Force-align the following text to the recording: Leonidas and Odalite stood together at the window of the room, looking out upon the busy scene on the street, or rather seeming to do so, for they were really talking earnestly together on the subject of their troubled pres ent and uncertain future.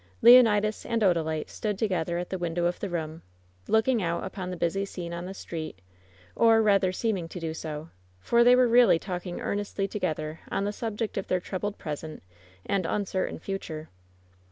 Leonidas 0.23 0.83
and 0.83 1.03
Odalite 1.03 1.47
stood 1.47 1.77
together 1.77 2.17
at 2.17 2.31
the 2.31 2.37
window 2.39 2.65
of 2.65 2.79
the 2.79 2.89
room, 2.89 3.21
looking 3.67 4.01
out 4.01 4.23
upon 4.23 4.49
the 4.49 4.57
busy 4.57 4.83
scene 4.83 5.13
on 5.13 5.27
the 5.27 5.33
street, 5.35 5.79
or 6.35 6.59
rather 6.59 6.91
seeming 6.91 7.27
to 7.29 7.39
do 7.39 7.53
so, 7.53 7.89
for 8.19 8.43
they 8.43 8.55
were 8.55 8.67
really 8.67 8.97
talking 8.97 9.39
earnestly 9.39 9.87
together 9.87 10.39
on 10.49 10.63
the 10.65 10.73
subject 10.73 11.19
of 11.19 11.27
their 11.27 11.39
troubled 11.39 11.77
pres 11.77 12.03
ent 12.03 12.23
and 12.65 12.87
uncertain 12.87 13.37
future. 13.37 13.89